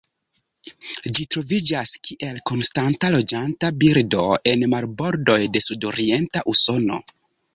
Ĝi 1.17 1.25
troviĝas 1.33 1.91
kiel 2.07 2.39
konstanta 2.51 3.11
loĝanta 3.17 3.71
birdo 3.83 4.25
en 4.53 4.67
marbordoj 4.73 5.39
de 5.57 5.65
sudorienta 5.67 6.43
Usono. 6.55 6.99